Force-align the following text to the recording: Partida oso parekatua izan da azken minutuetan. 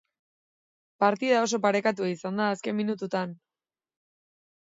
Partida 1.03 1.43
oso 1.47 1.59
parekatua 1.65 2.09
izan 2.13 2.41
da 2.43 2.49
azken 2.55 2.77
minutuetan. 2.81 3.37